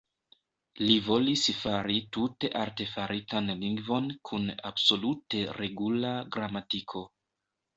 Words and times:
Li 0.83 0.93
volis 1.07 1.43
fari 1.57 1.97
tute 2.17 2.49
artefaritan 2.61 3.53
lingvon 3.65 4.09
kun 4.31 4.49
absolute 4.71 5.45
regula 5.61 6.17
gramatiko. 6.39 7.07